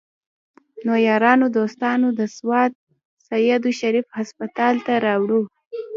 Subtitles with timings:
[0.85, 2.71] نو يارانو دوستانو د سوات
[3.27, 5.41] سيدو شريف هسپتال ته راوړو